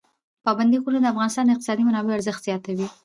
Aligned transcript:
پابندی 0.45 0.77
غرونه 0.83 0.99
د 1.01 1.07
افغانستان 1.13 1.43
د 1.45 1.49
اقتصادي 1.53 1.83
منابعو 1.85 2.15
ارزښت 2.17 2.41
زیاتوي. 2.47 2.87